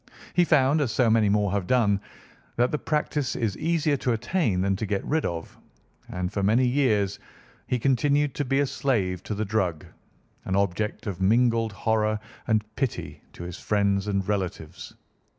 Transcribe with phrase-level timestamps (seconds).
[0.33, 2.01] He found, as so many more have done,
[2.55, 5.55] that the practice is easier to attain than to get rid of,
[6.09, 7.19] and for many years
[7.67, 9.85] he continued to be a slave to the drug,
[10.45, 14.95] an object of mingled horror and pity to his friends and relatives.